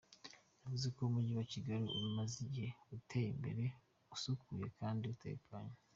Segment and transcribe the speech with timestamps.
[0.61, 3.63] Yavuze ko Umujyi wa Kigali umaze igihe, uteye imbere,
[4.15, 5.73] usukuye kandi utekanye.